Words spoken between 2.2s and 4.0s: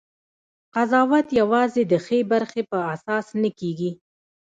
برخې په اساس نه کېږي.